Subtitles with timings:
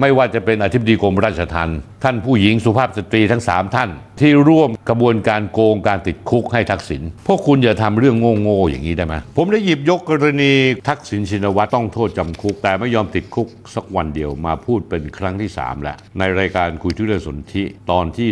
[0.00, 3.90] ไม่ว่าจะเป็นอธิบดีกรมราชทัณฑ์ท่านผู้หญิงสุภาพสตรีทั้ง 3 ท่าน
[4.20, 10.52] ที่ร่วมกระบวนการโกงการติดคุกให้ทักษิณพวกคุณอย่าทำเรื่องโง่ๆอย่างนี้ได้ไหมผมได้หยิบยกกรณี
[10.88, 18.28] ทักษิณชินวัตรต้องโทษจำคุก แต่ไม่ยอมติดคุกสักวันเดียวมาพูดเป็นครั้งที่ 3 แล้ว ในรายการคุยทุเรื่องสนธิตอนที่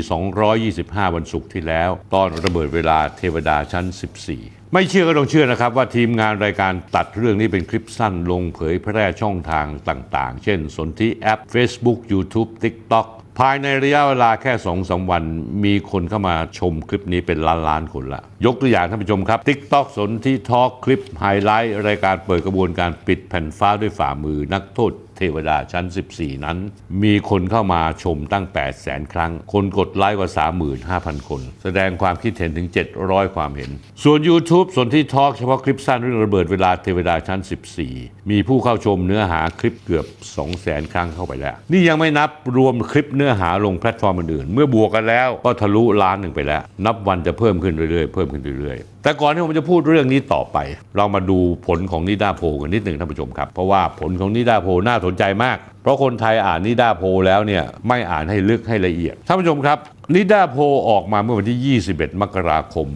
[0.83, 3.85] 225 วันศุกร์ที่แล้ว ตอนระเบิดเวลาเทวดาชั้น
[4.27, 13.07] 14 ไม่เชื่อก็ต้องเชื่อนะครับ ว่าทีมงานรายการตัดเรื่องนี้เป็นคลิปสั้นลงเผยแพร่ช่องทางต่าง ๆ เช่น สนธิแอป Facebook YouTube TikTok
[13.39, 15.23] ภายในระยะเวลาแค่2อสวัน
[15.65, 25.85] มีคนเข้ามาชมคลิปนี้เป็นล้านล้านคนละ ยกตัวอย่างท่านผู้ชมครับ TikTok สนที่ทอล์กคลิปไฮไลท์ รายการเปิดกระบวนการปิดแผ่นฟ้าด้วยฝ่ามือนักโทษ เทวดาชั้น
[26.15, 26.59] 14 นั้น
[27.03, 30.31] มีคนเข้ามาชมตั้ง 8 0 0แสนครั้ง คนกดไลค์กว่า
[30.79, 32.69] 35,000 คน แสดงความคิดเห็นถึง
[33.01, 33.71] 700 ความเห็น
[34.05, 37.41] ส่วน YouTube ส่วนที่ทอล์กเฉพาะคลิปสั้นเรื่องระเบิดเวลาเทวดาชั้น
[37.85, 50.59] 14 มีผู้เข้าชมเนื้อหาคลิปเกือบ 2 0 0แสนครั้งเข้าไปแล้ว นี่ยังไม่นับรวมคลิปเนื้อหาลงแพลตฟอร์มอื่นๆ เมื่อบวกกันแล้วก็ทะลุล้านหนึ่งไปแล้ว นับวันจะเพิ่มขึ้นเรื่อยๆ เพิ่มขึ้นเรื่อยๆ แต่ก่อนที่ผมจะพูดเรื่องนี้ต่อไป
[50.97, 59.79] เรามาดูผลของนิดาโพกันนิดหนึ่งท่านผู้ชมครับ เพราะว่าผลของนิดาโพน่าสนใจมาก เพราะคนไทยอ่านนิดาโพแล้วเนี่ยไม่อ่านให้ลึกให้ละเอียดท่านผู้ชมครับ
[60.15, 60.57] นิดาโพ
[60.89, 62.89] ออกมาเมื่อวันที่ 21 มกราคม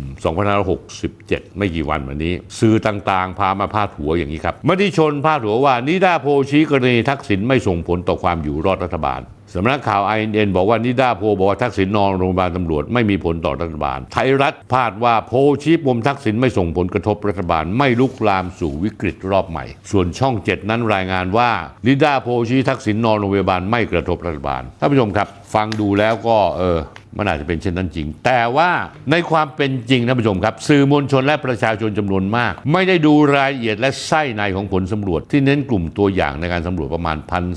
[0.74, 9.22] 2567 ไม่กี่วันมานี้ สื่อต่างๆ พามาพาดหัวอย่างนี้ครับมติชนพาดหัวว่า นิดาโพชี้กรณีทักษิณไม่ส่งผลต่อความอยู่รอดรัฐบาล
[9.54, 21.50] สำนักข่าว INN บอกว่านิดาโพบอกว่าทักษิณนอนโรงพยาบาลตำรวจไม่มีผลต่อรัฐบาล ไทยรัฐพาดว่าโพชี้ปมทักษิณไม่ส่งผลกระทบรัฐบาล ไม่ลุกลามสู่วิกฤตรอบใหม่ ส่วนช่องเจ็ดนั้นรายงานว่า
[21.86, 26.78] นิดาโพชี้ทักษิณนอนโรงพยาบาลไม่กระทบรัฐบาลท่านผู้ชมครับ ฟังดูแล้วก็เออ
[27.18, 28.70] มันอาจจะเป็นเช่นนั้นจริง แต่ว่า
[29.10, 37.16] ในความเป็นจริงท่านผู้ชมครับ สื่อมวลชนและประชาชนจำนวนมาก ไม่ได้ดูรายละเอียดและไส้ในของผลสำรวจ ที่เน้นกลุ่มตัวอย่างในการสำรวจประมาณ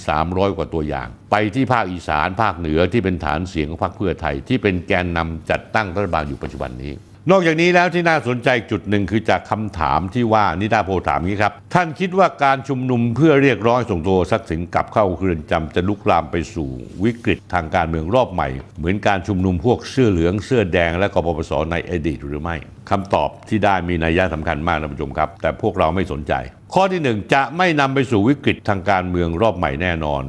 [0.09, 6.93] 1,300 กว่าตัวอย่าง ไปที่ภาคอีสานภาคเหนือที่เป็นฐานเสียงของพรรคเพื่อไทย ที่เป็นแกนนำจัดตั้งรัฐบาลอยู่ปัจจุบันนี้
[7.31, 16.69] นอกจากนี้แล้วที่น่าสนใจจุดหนึ่งคือจากคำถามที่ว่านิดาโพถามนี้ครับ ท่านคิดว่าการชุมนุมเพื่อเรียกร้องส่งตัวทักษิณกลับเข้าเรือนจำจะลุกลามไปสู่
[17.03, 18.47] วิกฤตทางการเมืองรอบใหม่
[18.77, 22.55] เหมือนการชุมนุมพวกเสื้อเหลืองเสื้อแดงและกปปสในอดีตหรือไม่
[22.89, 26.33] คำตอบที่ได้มีนัยยะสำคัญมากนะผู้ชมครับ แต่พวกเราไม่สนใจ
[26.77, 30.21] ข้อที่หนึ่งจะไม่นำไปสู่วิกฤตทางการเมืองรอบใหม่แน่นอน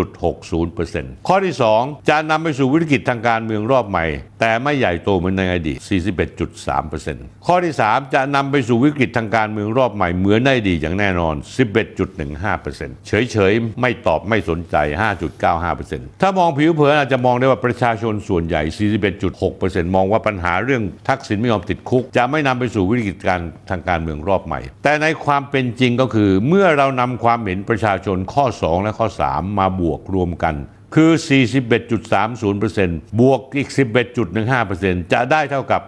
[0.00, 4.06] 41.60%ข้อที่ 2 จะนำไปสู่วิกฤตทางการเมืองรอบใหม่
[4.40, 5.78] แต่ไม่ใหญ่โตเหมือนในอดีต
[6.42, 11.34] 41.3%ข้อที่ 3 จะนำไปสู่วิกฤตทางการเมืองรอบใหม่เหมือนในอดีตอย่างแน่นอน
[12.16, 14.76] 11.15%เฉยๆ ไม่ตอบไม่สนใจ
[15.50, 18.62] 5.95%ถ้ามองผิวเผินอาจจะมองได้ว่าประชาชนส่วนใหญ่
[19.28, 30.54] 41.6%มองว่าปัญหาเรื่องทักษิณไม่ยอมติดคุก จะไม่นำไปสู่วิกฤตการทางการเมืองรอบใหม่ แต่ในความเป็นจริงก็คือเมื่อเรานำความเห็นประชาชนข้อ 2 และข้อ 3 มาบวกรวมกัน
[30.94, 31.10] คือ
[31.94, 33.68] 41.30%บวกอีก
[34.40, 35.80] 11.15%จะได้เท่ากับ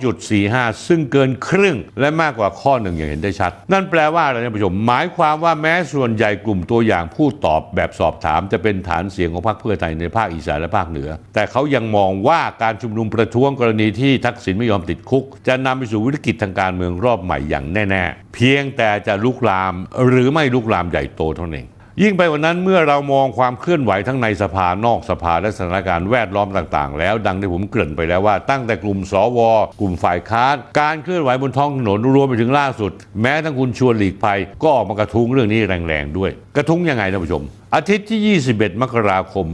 [0.00, 19.74] 52.45 ซึ่งเกินครึ่งและมากกว่าข้อหนึ่งอย่างเห็นได้ชัด นั่นแปลว่าอะไรท่านผู้ชม หมายความว่าแม้ส่วนใหญ่กลุ่มตัวอย่างผู้ตอบแบบสอบถามจะเป็นฐานเสียงของพรรคเพื่อไทยในภาคอีสานและภาคเหนือ แต่เขายังมองว่าการชุมนุมประท้วงกรณีที่ทักษิณไม่ยอมติดคุก จะนำไปสู่วิกฤตทางการเมืองรอบใหม่อย่างแน่ ๆ เพียงแต่จะลุกลาม
[20.06, 21.68] หรือไม่ลุกลามใหญ่โตเท่านั้นเอง
[22.02, 29.40] ยิ่งไปกว่านั้นเมื่อเรามองความเคลื่อนไหวทั้งในสภานอกสภาและสถานการณ์แวดล้อมต่างๆ แล้วดังที่ผมเกริ่นไปแล้วว่าตั้งแต่กลุ่มสว
[29.80, 32.92] กลุ่มฝ่ายค้านการเคลื่อนไหวบนท้องถนนรวมไปถึงล่าสุด
[33.22, 37.42] แม้ทั้งคุณชวนหลีกภัยก็ออกมากระทุ้งเรื่องนี้แรงๆด้วย กระทุ้งยังไงท่านผู้ชม
[37.74, 39.46] อาทิตย์ที่ 21 มกราคม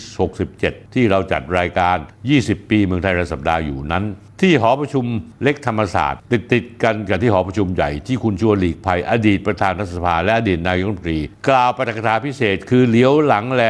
[0.00, 1.96] 2567 ที่เราจัดรายการ
[2.34, 4.04] 20 ปีเมืองไทยรายสัปดาห์อยู่นั้น
[4.40, 5.04] ที่หอประชุม
[5.42, 13.62] เล็กธรรมศาสตร์ ติดติดกันกับที่หอประชุมใหญ่ที่คุณชวนหลีกภัยอดีตประธานรัฐสภาและอดีตนายกรัฐมนตรี กล่าวปาฐกถาพิเศษ คือเลี้ยวหลังแล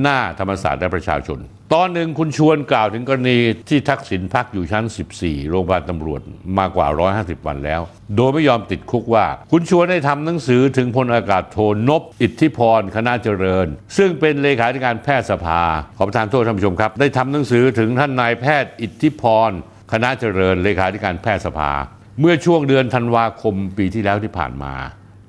[0.00, 1.38] หน้าธรรมศาสตร์และประชาชน
[1.74, 4.84] ตอนหนึ่งคุณชวนกล่าวถึงกรณีที่ทักษิณพักอยู่ชั้น
[5.18, 6.20] 14 โรงพยาบาลตำรวจ
[6.58, 6.86] มากว่า
[7.16, 7.80] 150 วันแล้ว
[8.16, 13.66] โดยไม่ยอมติดคุกว่า คุณชวนได้ทำหนังสือถึงพลอากาศโทนบอิทธิพรคณะเจริญ
[13.96, 15.62] ซึ่งเป็นเลขาธิการแพทยสภา
[15.96, 19.52] ขอประทานโทษท่านผู้ชมครับ ได้ทำหนังสือถึงท่านนายแพทย์อิทธิพร
[19.92, 21.72] คณะเจริญเลขาธิการแพทยสภา
[22.20, 24.74] เมื่อช่วงเดือนธันวาคมปีที่แล้วที่ผ่านมา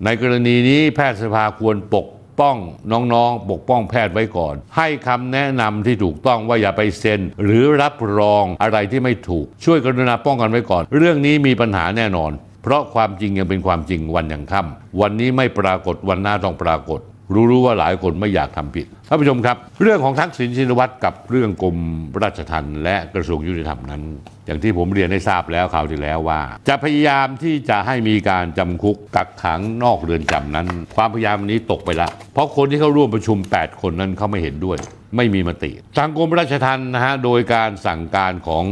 [0.04, 2.08] ในกรณีนี้แพทยสภาควรปก
[2.40, 2.58] ป้อง
[2.92, 12.32] น้องๆ ปกป้องแพทย์ไว้ก่อน ให้คำแนะนำที่ถูกต้องว่าอย่าไปเซ็น หรือรับรองอะไรที่ไม่ถูก ช่วยกรุณาป้องกันไว้ก่อน เรื่องนี้มีปัญหาแน่นอน
[12.64, 17.00] เพราะความจริงยังเป็นความจริงวันยังค่ำวันนี้ไม่ปรากฏวันหน้าต้องปรากฏ
[17.34, 21.78] รู้ๆว่าหลายคนไม่อยากทำผิดท่านผู้ชมครับ เรื่องของทักษิณชินวัตรกับเรื่องกรม
[22.24, 24.02] ราชทัณฑ์และกระทรวงยุติธรรมนั้น
[24.46, 34.78] อย่างที่ผมเรียนให้ทราบแล้วคราวที่แล้วว่า จะพยายามที่จะให้มีการจำคุกกักขังนอกเรือนจำนั้น ความพยายามนี้ตกไปละ เพราะคนที่เข้าร่วมประชุม 8 คนนั้นเขาไม่เห็นด้วย
[35.16, 38.66] ไม่มีมติทางกรมราชทัณฑ์นะฮะโดยการสั่งการของ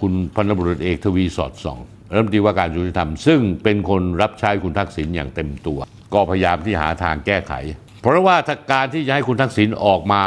[0.00, 1.78] คุณพันตำรวจเอกทวีสอดส่อง
[2.10, 5.78] รัฐมนตรีว่าการยุติธรรมซึ่งเป็นคนรับใช้คุณทักษิณอย่างเต็มตัว
[6.14, 7.52] ก็พยายามที่หาทางแก้ไข
[8.06, 10.22] เพราะว่าถ้าการที่จะให้คุณทักษิณออกมา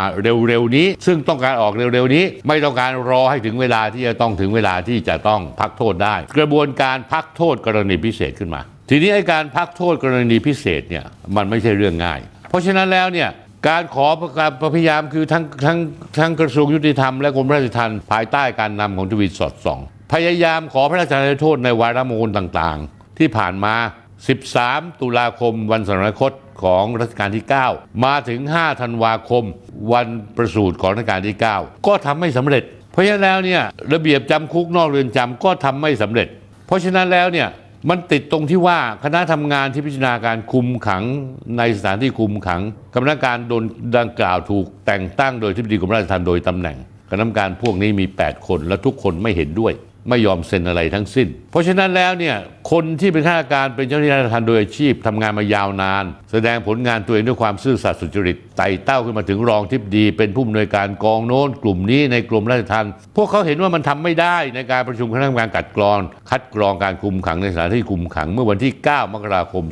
[0.47, 11.05] เร็วๆนี้ ซึ่งต้องการออกเร็วๆนี้ ไม่ต้องการรอให้ถึงเวลาที่จะต้องถึงเวลาที่จะต้องพักโทษได้ กระบวนการพักโทษกรณีพิเศษขึ้นมา ทีนี้ไอ้การพักโทษกรณีพิเศษเนี่ย
[11.35, 13.29] มันไม่ใช่เรื่องง่าย เพราะฉะนั้นแล้วเนี่ย
[13.69, 14.07] การขอ
[14.39, 15.77] การพยายามคือทั้งทั้ง
[16.19, 19.79] ทั้งกระทรวงยุติธรรมและกรมราชทัณฑ์ภายใต้การนำของทวีสอดส่อง
[20.13, 23.75] พยายามขอพระราชทานโทษในวาระมงคลต่างๆ ที่ผ่านมา
[24.27, 26.31] 13 ตุลาคมวันสวรรคต
[26.63, 29.43] ของรัชกาลที่ 9 มาถึง 5 ธันวาคม
[29.93, 33.61] วันประสูติของรัชกาลที่ 9 ก็ทำไม่สำเร็จ เพราะฉะนั้นแล้วเนี่ย
[33.93, 36.27] ระเบียบจำคุกนอกเรือนจำก็ทำไม่สำเร็จ
[36.67, 37.47] เพราะฉะนั้นแล้วเนี่ย
[37.89, 41.03] มันติดตรงที่ว่าคณะทำงานที่พิจารณาการคุมขัง
[41.57, 42.61] ในสถานที่คุมขัง
[42.93, 43.63] กรรมการโดน
[43.97, 46.77] ดังกล่าวถูกแต่งตั้งโดยที่ปดีกรมราชทัณฑ์โดยตำแหน่ง
[47.09, 49.73] คณะกรรมการพวกนี้มี 8 คนและทุกคนไม่เห็นด้วย
[50.09, 52.35] ไม่ยอมเซ็นอะไรทั้งสิ้น เพราะฉะนั้นแล้วเนี่ย
[52.71, 65.97] คนที่เป็นข้าราชการเป็นเจ้าหน้าที่ราชทัณฑ์โดยอาชีพทำงานมายาวนาน แสดงผลงานตัวเองด้วยความซื่อสัตย์สุจริตไต่เต้าขึ้นมาถึงรองทิบดี เป็นผู้อำนวยการกองโน้นกลุ่มนี้ในกลุ่มราชทัณฑ์พวกเขาเห็นว่ามันทำไม่ได้ในการประชุมคณะกรรมการกัดกรอง
[66.29, 69.63] คัดกรองการคุมขังในสถานที่คุมขังเมื่อวันที่ 9 มกราคม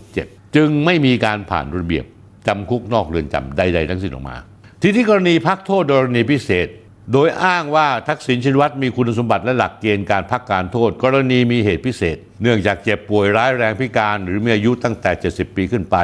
[0.00, 2.04] 2567 จึงไม่มีการผ่านระเบียบ
[2.46, 4.36] จำคุกนอกเรือนจำใด ๆ ทั้งสิ้นออกมา
[4.82, 6.68] ทีนี้กรณีพักโทษโดยกรณีพิเศษ
[7.12, 15.96] โดยอ้างว่าทักษิณชินวัตรมีคุณสมบัติและหลักเกณฑ์การพักการโทษ กรณีมีเหตุพิเศษ เนื่องจากเจ็บป่วยร้ายแรงพิการ หรือมีอายุตั้งแต่ 70 ปีขึ้นไป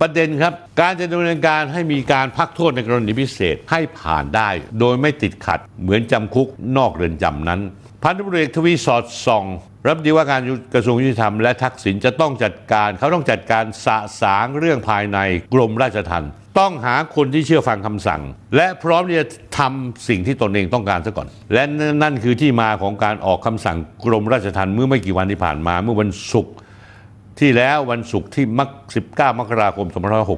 [0.00, 4.48] ประเด็นครับ การจะดำเนินการให้มีการพักโทษในกรณีพิเศษให้ผ่านได้
[4.80, 7.60] โดยไม่ติดขัดเหมือนจำคุกนอกเรือนจำนั้น
[8.02, 9.44] พันตำรวจเอกทวีสอดส่อง
[9.84, 10.42] รัฐมนตรีว่าการ
[10.74, 15.18] กระทรวงยุติธรรมและทักษิณจะต้องจัดการเขาต้องจัดการสะสางเรื่องภายใน
[15.54, 18.20] กรมราชทัณฑ์ ต้องหาคนที่เชื่อฟังคำสั่ง
[18.56, 19.26] และพร้อมที่จะ
[19.58, 21.62] ทำสิ่งที่ตนเองต้องการซะก่อน และ
[22.02, 26.54] นั่นคือที่มาของการออกคำสั่งกรมราชทัณฑ์เมื่อไม่กี่วันที่ผ่านมาเมื่อวันศุกร์
[27.40, 28.68] ที่แล้ววันศุกร์ที่มัก
[29.04, 29.86] 19 มกราคม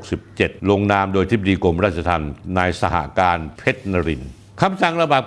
[0.09, 4.23] 2567 ลงนามโดยทิบดีกรมราชทัณฑ์นายสหการเพชรนริน
[4.63, 5.23] คำสั่งระบับ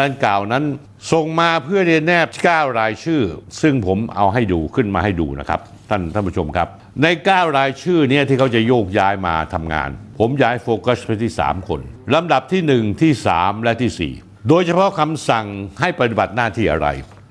[0.00, 0.64] ดังกล่าวนั้น
[1.12, 3.22] ส่งมาเพื่อเรียนแนบ9รายชื่อ
[3.62, 5.60] ซึ่งผมเอาให้ดูขึ้นมาให้ดูนะครับ
[5.90, 6.68] ท่านท่านผู้ชมครับ
[7.00, 11.80] ใน 9 รายชื่อเนี่ยที่เขาจะโยกย้ายมาทำงาน ผมย้ายโฟกัสไปที่ 3 คน
[12.14, 15.46] ลำดับที่ 1 ที่ 3 และที่ 4 โดยเฉพาะคำสั่ง
[15.80, 16.88] ให้ปฏิบัติหน้าที่อะไร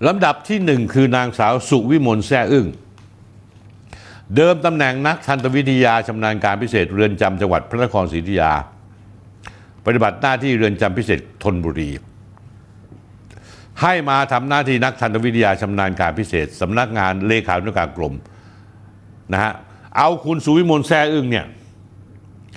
[0.08, 2.68] ลำดับที่ 1 คือนางสาวสุวิมลแซ่อึ้ง
[4.36, 8.52] เดิมตำแหน่งนักทันตวิทยาชำนาญการพิเศษเรือนจำจังหวัดพระนครศรีอยุธยา
[9.86, 11.92] ปฏิบัติหน้าที่เรือนจำพิเศษธนบุรี
[13.82, 18.16] ให้มาทำหน้าที่นักทันตวิทยาชำนาญการพิเศษสำนักงานเลขานุการกรม
[19.34, 19.54] นะฮะ
[19.98, 21.46] เอาคุณสุวิมลแซ่อึ้งเนี่ย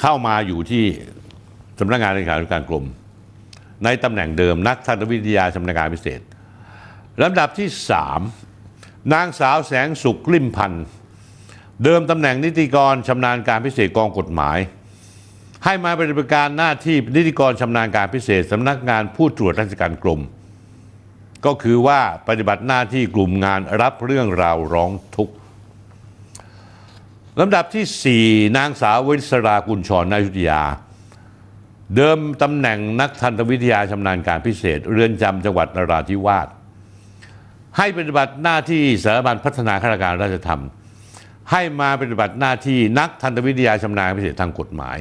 [0.00, 0.84] เข้ามาอยู่ที่
[1.78, 2.84] สำนักงานเลขานุการกรม
[3.84, 6.20] ในตำแหน่งเดิมนักทันตวิทยาชำนาญการพิเศษ
[7.22, 8.20] ลำดับที่สาม
[9.14, 10.84] นางสาวแสงสุขลิ่มพันธ์
[11.84, 14.58] เดิมตำแหน่งนิติกรชำนาญการพิเศษกองกฎหมาย
[15.64, 20.20] ให้มาปฏิบัติการหน้าที่นิติกรชำนาญการพิเศษสำนักงานผู้ตรวจราชการกรม
[21.44, 25.34] ก็คือว่าปฏิบัติหน้าที่กลุ่มงานรับเรื่องราวร้องทุกข์
[27.40, 30.62] ลำดับที่ 4 นางสาววิศรากุลชรนายุทธยา
[31.96, 36.48] เดิมตำแหน่งนักทันตวิทยาชำนาญการพิเศษ เรือนจำจังหวัดนราธิวาส
[37.76, 40.62] ให้ปฏิบัติหน้าที่สารบันพัฒนาข้าราชการราชธรรม
[41.50, 44.96] ให้มาปฏิบัติหน้าที่นักทันตวิทยาชำนาญพิเศษทางกฎหมาย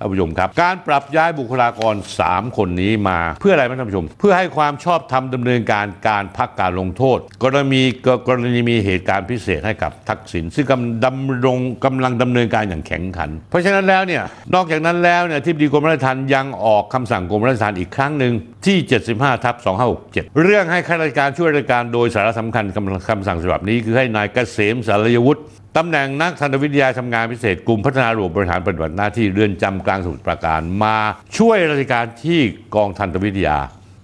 [0.00, 1.94] ท่านผู้ชมครับ การปรับย้ายบุคลากร
[2.26, 7.82] 3 คนนี้มาเพื่ออะไรไหมท่านผู้ชม เพื่อให้ความชอบธรรมดำเนินการการพักการลงโทษ กรณี
[8.28, 14.22] กรณีมีเหตุการณ์พิเศษให้กับทักษิณซึ่งกำดำรงกำลังดำเนินการอย่างแข็งขัน เพราะฉะนั้นแล้วเนี่ย
[14.54, 18.32] นอกจากนั้นแล้วเนี่ยที่ดีกรมราชทัณฑ์ยังออกคำสั่งกรมราชทัณฑ์อีกครั้งหนึ่ง
[18.66, 18.78] ที่
[19.12, 19.54] 75ทับ
[19.98, 25.42] 2567 เรื่องให้ข้าราชการช่วยราชการโดยสาระสำคัญคำคำสั่งฉบับนี้คือให้นายเกษมสารยวุฒิ
[25.76, 30.96] ตำแหน่งนักทันตวิทยาทำงานพิเศษกลุ่มพัฒนาระบบบริหารปฏิบัติหน้าที่เรือนจำกลางสมุทรปราการมา
[31.38, 32.40] ช่วยราชการที่
[32.74, 33.58] กองทันตวิทยา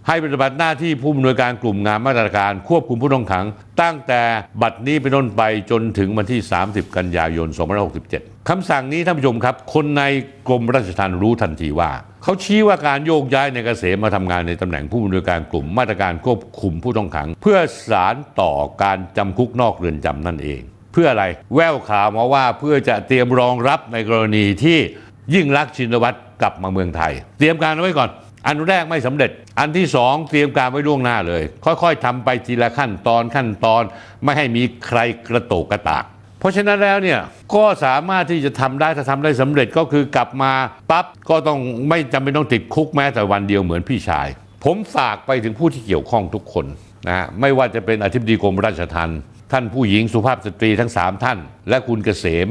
[0.09, 3.47] ให้ปฏิบัติหน้าที่ผู้อำนวยการกลุ่มงานมาตรการควบคุมผู้ต้องขัง
[3.83, 4.23] ตั้งแต่
[4.63, 7.49] บัดนี้เป็นต้นไปจนถึงวันที่ 30 กันยายน
[7.99, 10.03] 2567 คำสั่งนี้ท่านผู้ชมครับ คนใน
[10.49, 11.91] กรมราชทัณฑ์รู้ทันทีว่า
[12.23, 17.59] เขาชี้ว่าการโยกย้ายในเกษมมาทำงานในตำแหน่งผู้อำนวยการกลุ่มมาตรการควบคุมผู้ต้องขัง เพื่อ
[17.89, 20.63] สารต่อการจำคุกนอกเรือนจำนั่นเอง
[20.97, 21.25] พื่ออะไร
[21.55, 24.79] แววข่าวมาว่าเพื่อจะเตรียมรองรับในกรณีที่
[25.35, 28.11] ยิ่งรักชินวัตรกลับมาเมืองไทย เตรียมการเอาไว้ก่อน
[28.47, 33.83] อันแรกไม่สำเร็จ อันที่สองเตรียมการไว้ล่วงหน้าเลย ค่อยๆทำไปทีละขั้นตอนขั้นตอน
[34.25, 34.99] ไม่ให้มีใคร
[35.29, 36.05] กระโตกกระตาก
[36.41, 37.21] เพราะฉะนั้นแล้วเนี่ย
[37.55, 40.53] ก็สามารถที่จะทำได้ถ้าทำได้สำเร็จก็คือกลับมา
[40.91, 44.27] ปั๊บก็ต้องไม่จำเป็นต้องติดคุกแม้แต่วันเดียวเหมือนพี่ชาย
[44.65, 46.67] ผมฝากไปถึงผู้ที่เกี่ยวข้องทุกคน
[47.07, 49.21] นะฮะไม่ว่าจะเป็นอธิบดีกรมราชทัณฑ์
[49.53, 51.39] ท่านผู้หญิงสุภาพสตรีทั้ง 3 ท่าน
[51.69, 52.49] และคุณเกษม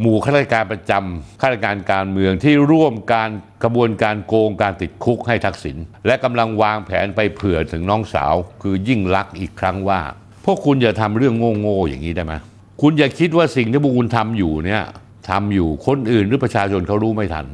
[0.00, 3.30] หมู่ข้าราชการประจำข้าราชการการเมืองที่ร่วมการ
[3.62, 10.00] กระบวนการโกงการติดคุกให้ทักษิณและกำลังวางแผนไปเผื่อถึงน้องสาว คือยิ่งลักษณ์อีกครั้งว่า
[10.44, 12.34] พวกคุณอย่าทำเรื่องโง่ๆอย่างนี้ได้ไหม
[12.82, 14.82] คุณอย่าคิดว่าสิ่งที่พวกคุณทำอยู่เนี่ย
[15.30, 17.46] ทำอยู่คนอื่นหรือประชาชนเขารู้ไม่ทัน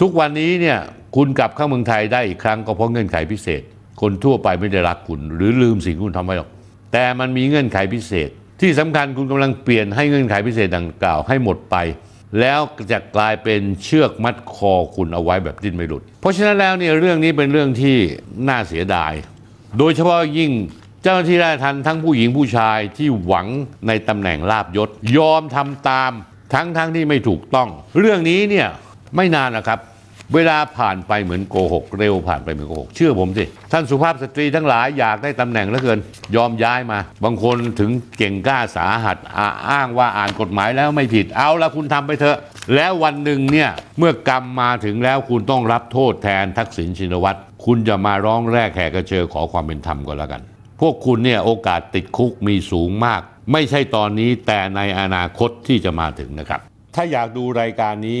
[0.00, 0.78] ทุกวันนี้เนี่ย
[1.16, 3.62] คุณกลับเข้าเมืองไทยได้อีกครั้งก็เพราะเงื่อนไขพิเศษ
[4.00, 6.50] คนทั่วไปไม่ได้รักคุณ หรือลืมสิ่งที่คุณทำไว้หรอก
[6.92, 11.76] แต่มันมีเงื่อนไขพิเศษ ที่สำคัญคุณกำลังเปลี่ยนให้เงื่อนไขพิเศษดังกล่าวให้หมดไป
[12.40, 12.60] แล้ว
[12.92, 17.96] จะกลายเป็นเชือกมัดคอคุณเอาไว้แบบดิ้นไม่หลุด เพราะฉะนั้นแล้วเนี่ยเรื่องนี้เป็นเรื่องที่
[18.48, 19.12] น่าเสียดาย
[19.78, 20.50] โดยเฉพาะยิ่ง
[21.02, 23.46] เจ้าหน้าที่ราชทันทั้งผู้หญิงผู้ชายที่หวัง
[23.86, 26.12] ในตำแหน่งลาบยศ ยอมทำตาม
[26.54, 28.68] ทั้งทั้งที่ไม่ถูกต้อง เรื่องนี้เนี่ย
[29.16, 29.78] ไม่นานนะครับ
[30.34, 35.98] เวลาผ่านไปเหมือนโกหกเร็วผ่านไปเหมือนโกหกเชื่อผมสิ ท่านสุภาพสตรีทั้งหลายอยากได้ตำแหน่งเหลือเกิน
[36.36, 42.38] ยอมย้ายมา บางคนถึงเก่งกล้าสาหัสอาอ้างว่าอ่านกฎหมายแล้วไม่ผิดเอาละคุณทำไปเถอะ
[42.74, 50.42] แล้ววันหนึ่งเนี่ยเมื่อกรรมมาถึงแล้วคุณต้องรับโทษแทนทักษิณชินวัตรคุณจะมาร้องแรกแหกกระเชอขอความเป็นธรรมก็แล้วกัน
[50.80, 53.20] พวกคุณเนี่ยโอกาสติดคุกมีสูงมาก
[53.52, 56.60] ไม่ใช่ตอนนี้แต่ในอนาคตที่จะมาถึงนะครับ
[56.94, 58.20] ถ้าอยากดูรายการนี้